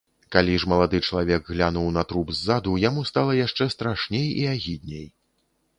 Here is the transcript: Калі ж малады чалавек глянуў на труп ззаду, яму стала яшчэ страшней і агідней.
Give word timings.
Калі 0.35 0.53
ж 0.61 0.69
малады 0.71 1.01
чалавек 1.07 1.51
глянуў 1.51 1.87
на 1.97 2.03
труп 2.13 2.33
ззаду, 2.39 2.71
яму 2.89 3.07
стала 3.11 3.37
яшчэ 3.45 3.71
страшней 3.77 4.27
і 4.31 4.49
агідней. 4.57 5.07